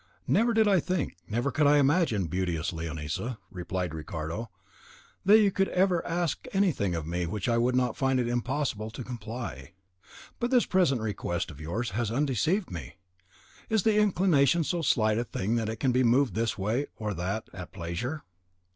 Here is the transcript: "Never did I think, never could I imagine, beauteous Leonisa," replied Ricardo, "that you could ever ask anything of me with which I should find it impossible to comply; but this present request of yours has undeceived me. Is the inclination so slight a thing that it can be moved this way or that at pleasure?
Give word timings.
"Never 0.25 0.51
did 0.55 0.67
I 0.67 0.79
think, 0.79 1.17
never 1.29 1.51
could 1.51 1.67
I 1.67 1.77
imagine, 1.77 2.25
beauteous 2.25 2.71
Leonisa," 2.73 3.37
replied 3.51 3.93
Ricardo, 3.93 4.49
"that 5.23 5.37
you 5.37 5.51
could 5.51 5.67
ever 5.69 6.03
ask 6.07 6.47
anything 6.53 6.95
of 6.95 7.05
me 7.05 7.27
with 7.27 7.33
which 7.33 7.47
I 7.47 7.57
should 7.59 7.95
find 7.95 8.19
it 8.19 8.27
impossible 8.27 8.89
to 8.89 9.03
comply; 9.03 9.73
but 10.39 10.49
this 10.49 10.65
present 10.65 11.01
request 11.01 11.51
of 11.51 11.61
yours 11.61 11.91
has 11.91 12.09
undeceived 12.09 12.71
me. 12.71 12.95
Is 13.69 13.83
the 13.83 13.99
inclination 13.99 14.63
so 14.63 14.81
slight 14.81 15.19
a 15.19 15.23
thing 15.23 15.53
that 15.57 15.69
it 15.69 15.75
can 15.79 15.91
be 15.91 16.03
moved 16.03 16.33
this 16.33 16.57
way 16.57 16.87
or 16.95 17.13
that 17.13 17.47
at 17.53 17.71
pleasure? 17.71 18.23